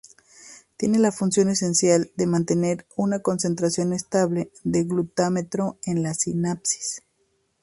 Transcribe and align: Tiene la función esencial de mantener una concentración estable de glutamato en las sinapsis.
Tiene 0.77 0.97
la 0.97 1.11
función 1.11 1.49
esencial 1.49 2.11
de 2.15 2.25
mantener 2.25 2.87
una 2.95 3.19
concentración 3.19 3.93
estable 3.93 4.51
de 4.63 4.83
glutamato 4.83 5.77
en 5.85 6.01
las 6.01 6.21
sinapsis. 6.21 7.03